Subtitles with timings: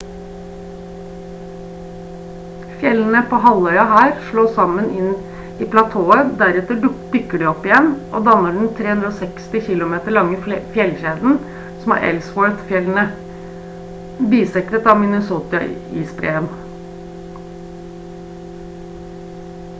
[2.77, 5.11] fjellene på halvøya her slås sammen inn
[5.65, 11.37] i platået deretter dukker de opp igjen og danner den 360 km lange fjellkjeden
[11.83, 13.03] som er ellsworth-fjellene
[14.33, 16.49] bisektet av minnesota-isbreen